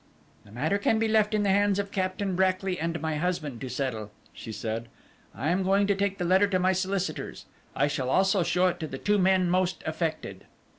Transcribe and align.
"The 0.45 0.51
matter 0.51 0.79
can 0.79 0.97
be 0.97 1.07
left 1.07 1.35
in 1.35 1.43
the 1.43 1.49
hands 1.51 1.77
of 1.77 1.91
Captain 1.91 2.35
Brackly 2.35 2.79
and 2.81 2.99
my 3.01 3.17
husband 3.17 3.61
to 3.61 3.69
settle," 3.69 4.09
she 4.33 4.51
said. 4.51 4.87
"I 5.35 5.49
am 5.49 5.61
going 5.61 5.85
to 5.85 5.93
take 5.95 6.17
the 6.17 6.25
letter 6.25 6.47
to 6.47 6.57
my 6.57 6.73
solicitors. 6.73 7.45
I 7.75 7.85
shall 7.85 8.09
also 8.09 8.41
show 8.41 8.65
it 8.65 8.79
to 8.79 8.87
the 8.87 8.97
two 8.97 9.19
men 9.19 9.47
most 9.47 9.83
affected." 9.85 10.45